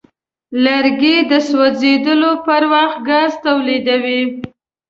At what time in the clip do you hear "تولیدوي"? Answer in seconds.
3.45-4.21